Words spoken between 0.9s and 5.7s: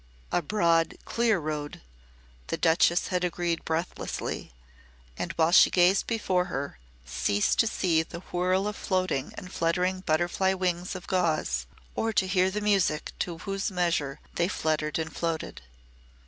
clear road," the Duchess had agreed breathlessly and, while she